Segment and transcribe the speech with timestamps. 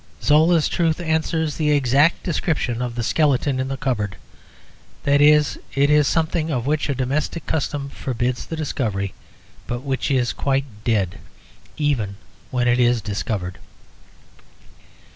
[0.23, 4.15] Zola's truth answers the exact description of the skeleton in the cupboard;
[5.03, 9.13] that is, it is something of which a domestic custom forbids the discovery,
[9.67, 11.19] but which is quite dead,
[11.77, 12.15] even
[12.49, 13.59] when it is discovered.